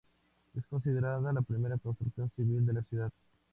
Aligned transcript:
Es 0.55 0.65
considerada 0.65 1.31
la 1.31 1.43
primera 1.43 1.77
construcción 1.77 2.31
civil 2.35 2.65
de 2.65 2.73
la 2.73 2.81
ciudad. 2.81 3.13